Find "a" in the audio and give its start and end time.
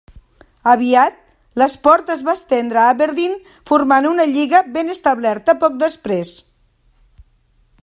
2.83-2.85